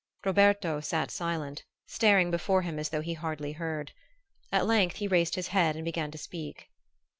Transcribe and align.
Roberto 0.25 0.79
sat 0.79 1.11
silent, 1.11 1.63
staring 1.85 2.31
before 2.31 2.63
him 2.63 2.79
as 2.79 2.89
though 2.89 3.01
he 3.01 3.13
hardly 3.13 3.51
heard. 3.51 3.91
At 4.51 4.65
length 4.65 4.95
he 4.95 5.07
raised 5.07 5.35
his 5.35 5.49
head 5.49 5.75
and 5.75 5.85
began 5.85 6.09
to 6.09 6.17
speak. 6.17 6.71